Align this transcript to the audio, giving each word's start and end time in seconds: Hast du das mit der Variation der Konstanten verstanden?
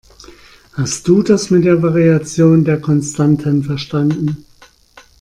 Hast 0.73 1.07
du 1.07 1.21
das 1.21 1.51
mit 1.51 1.63
der 1.63 1.83
Variation 1.83 2.63
der 2.65 2.81
Konstanten 2.81 3.61
verstanden? 3.63 4.45